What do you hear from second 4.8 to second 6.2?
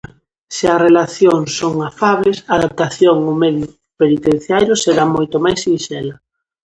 será moito máis sinxela.